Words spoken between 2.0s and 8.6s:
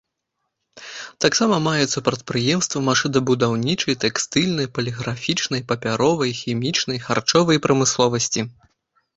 прадпрыемствы машынабудаўнічай, тэкстыльнай, паліграфічнай, папяровай, хімічнай, харчовай прамысловасці.